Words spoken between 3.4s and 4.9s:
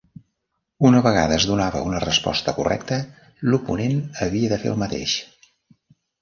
l'oponent havia de fer el